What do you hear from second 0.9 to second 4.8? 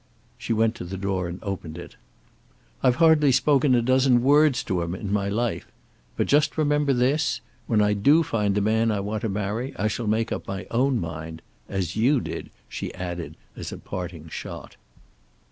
door and opened it. "I've hardly spoken a dozen words